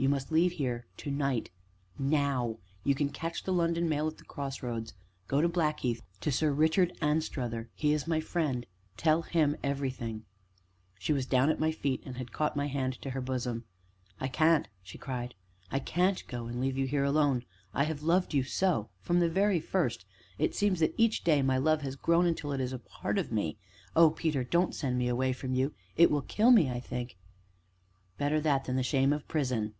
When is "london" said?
3.52-3.88